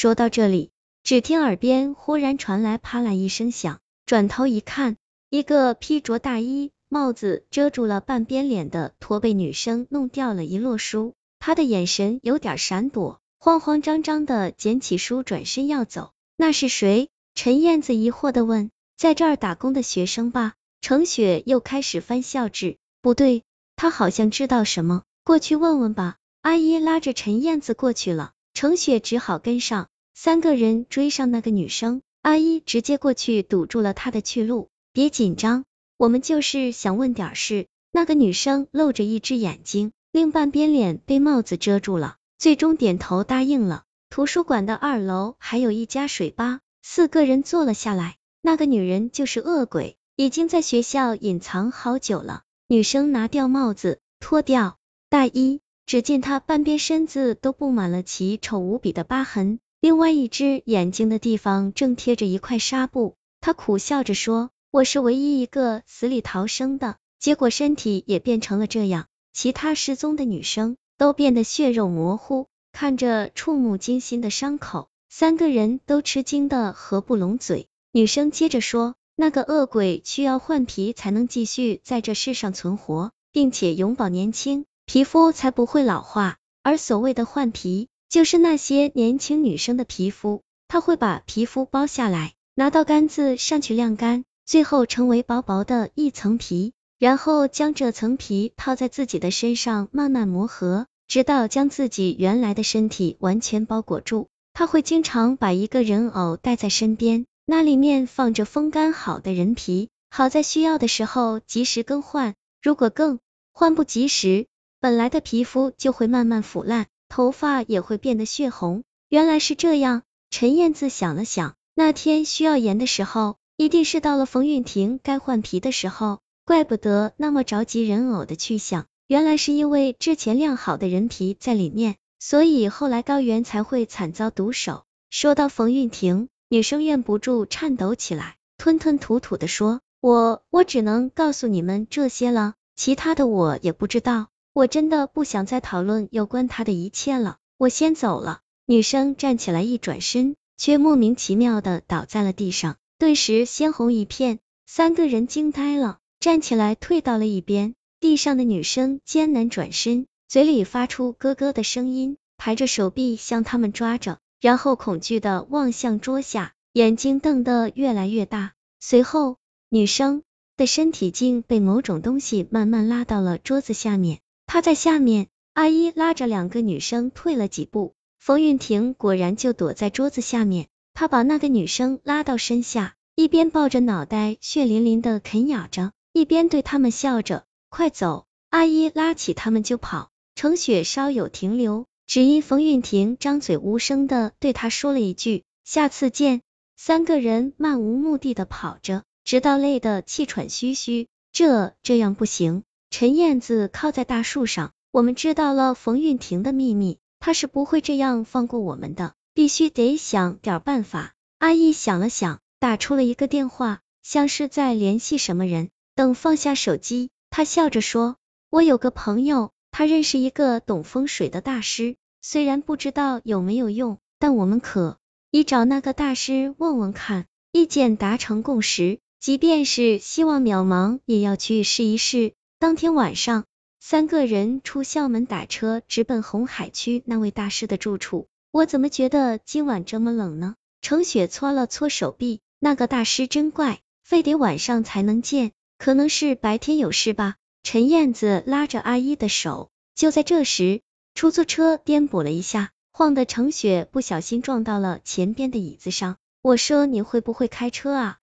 [0.00, 0.70] 说到这里，
[1.02, 4.96] 只听耳边忽然传来啪啦一声响，转头一看，
[5.28, 16.12] 一个披着大衣、帽子遮住了半边脸的驼背女生弄掉了一摞书，她的眼神有点闪躲，慌慌张张的捡起书转身要走。
[16.34, 17.10] 那是谁？
[17.34, 18.70] 陈燕子疑惑的问。
[18.96, 20.54] 在这儿打工的学生吧？
[20.80, 22.78] 程雪又开始翻校志。
[23.02, 23.42] 不对，
[23.76, 26.16] 他好像知道什么，过去问问吧。
[26.40, 28.32] 阿姨拉着陈燕子过去了。
[28.52, 34.68] 程雪只好跟上，三个人追上那个女生，阿姨直接过去堵住了她的去路。
[34.92, 35.64] 别紧张，
[35.96, 37.66] 我们就是想问点事。
[37.92, 43.84] 那个女生露着一只眼睛，另半边脸被帽子遮住了，最终点头答应了。
[44.10, 48.16] 图书馆的二楼还有一家水吧，四个人坐了下来。
[48.42, 52.42] 那个女人就是恶鬼，已经在学校隐藏好久了。
[52.66, 55.60] 女生拿掉帽子，脱掉大衣。
[55.86, 63.16] 只见她半边身子都布满了奇丑无比的疤痕，另外一只眼睛的地方正贴着一块纱布。
[63.40, 69.06] 他苦笑着说：“我是唯一一个死里逃生的，结果身体也变成了这样。
[69.32, 104.26] 其他失踪的女生都变得血肉模糊，看着触目惊心的伤口，三个人都吃惊的合不拢嘴。”女生接着说：“那个恶鬼需要换皮才能继续在这世上存活，并且永葆年轻。”皮肤才不会老化，而所谓的换皮，就是那些年轻女生的皮肤，他会把皮肤剥下来，拿到杆子上去晾干，最后成为薄薄的一层皮，然后将这层皮套在自己的身上，慢慢磨合，直到将自己原来的身体完全包裹住。
[104.52, 113.20] 他会经常把一个人偶带在身边，那里面放着风干好的人皮，好在需要的时候及时更换，如果更
[113.52, 114.48] 换不及时。
[114.80, 118.84] 本来的皮肤就会慢慢腐烂，头发也会变得血红。
[119.10, 134.84] 原来是这样，陈燕子想了想，那天需要盐的时候，一定是到了冯运婷该换皮的时候，怪不得那么着急人偶的去向，原来是因为之前晾好的人皮在里面，所以后来高原才会惨遭毒手。
[135.10, 148.40] 说到冯运婷，女生忍不住颤抖起来，吞吞吐吐的说：“我我只能告诉你们这些了，其他的我也不知道。”我真的不想再讨论有关他的一切了，我先走了。
[148.66, 154.40] 女生站起来一转身，却莫名其妙的倒在了地上，顿时鲜红一片。
[154.66, 157.74] 三个人惊呆了，站起来退到了一边。
[158.00, 168.52] 地上的女生艰难转身，嘴里发出咯咯的声音，抬着手臂向他们抓着，然后恐惧的望向桌下，眼睛瞪得越来越大。
[168.80, 169.36] 随后，
[169.68, 170.22] 女生
[170.56, 174.20] 的身体竟被某种东西慢慢拉到了桌子下面。
[174.52, 180.66] 他在下面，阿姨拉着两个女生退了几步，冯韵婷果然就躲在桌子下面。
[180.92, 190.10] 他把那个女生拉到身下，一边抱着脑袋血淋淋的啃咬着，一边对他们笑着：“快走！”阿姨拉起他们就跑。
[190.34, 196.42] 程雪稍有停留，只因冯韵婷张嘴无声的对他说了一句：“下次见。”
[196.76, 201.06] 三个人漫无目的的跑着，直到累得气喘吁吁。
[201.30, 202.64] 这这样不行。
[202.90, 211.14] 陈燕子靠在大树上，我们知道了冯韵婷的秘密，她是不会这样放过我们的，必须得想点办法。
[211.38, 215.70] 阿义想了想，打出了一个电话，像是在联系什么人。
[215.94, 218.16] 等放下手机，他笑着说
[218.50, 224.98] ：“我有个朋友，他认识一个懂风水的大师，虽然不知道有没有用，但我们可
[225.30, 233.46] 以找那个大师问问看，意见达成共识，即便是希望渺茫，也要去试一试。”当天晚上，
[233.80, 238.28] 三个人出校门打车，直奔红海区那位大师的住处。
[238.50, 240.56] 我怎么觉得今晚这么冷呢？
[240.82, 247.36] 程雪搓了搓手臂，那个大师真怪，非得晚上才能见，可能是白天有事吧。
[247.62, 250.82] 陈燕子拉着阿姨的手，就在这时，
[251.14, 256.18] 出租车颠簸了一下，晃得程雪不小心撞到了前边的椅子上。
[256.42, 258.18] 我说你会不会开车啊？